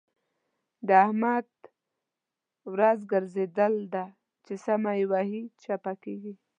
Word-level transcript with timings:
د 0.87 0.89
احمد 1.05 1.47
ورځ 2.73 2.99
ګرځېدل 3.11 3.73
ده؛ 3.93 4.05
چې 4.45 4.53
سمه 4.65 4.91
يې 4.97 5.05
وهي- 5.11 5.41
چپه 5.63 5.93
کېږي. 6.03 6.33